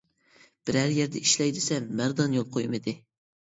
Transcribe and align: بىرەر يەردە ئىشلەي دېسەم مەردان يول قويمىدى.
بىرەر 0.69 0.93
يەردە 0.95 1.21
ئىشلەي 1.27 1.55
دېسەم 1.59 1.87
مەردان 2.01 2.37
يول 2.41 2.51
قويمىدى. 2.59 2.99